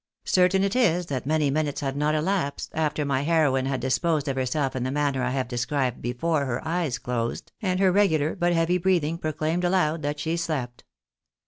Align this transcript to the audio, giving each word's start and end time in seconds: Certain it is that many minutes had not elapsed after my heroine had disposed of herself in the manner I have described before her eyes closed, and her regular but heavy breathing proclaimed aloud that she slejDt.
Certain 0.25 0.63
it 0.63 0.75
is 0.75 1.05
that 1.05 1.27
many 1.27 1.51
minutes 1.51 1.81
had 1.81 1.95
not 1.95 2.15
elapsed 2.15 2.71
after 2.73 3.05
my 3.05 3.21
heroine 3.21 3.67
had 3.67 3.79
disposed 3.79 4.27
of 4.27 4.35
herself 4.35 4.75
in 4.75 4.81
the 4.81 4.89
manner 4.89 5.21
I 5.21 5.29
have 5.29 5.47
described 5.47 6.01
before 6.01 6.45
her 6.45 6.67
eyes 6.67 6.97
closed, 6.97 7.51
and 7.61 7.79
her 7.79 7.91
regular 7.91 8.35
but 8.35 8.51
heavy 8.51 8.79
breathing 8.79 9.19
proclaimed 9.19 9.63
aloud 9.63 10.01
that 10.01 10.19
she 10.19 10.33
slejDt. 10.33 10.79